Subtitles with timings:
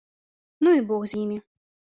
[0.67, 1.39] Ну і бог з імі.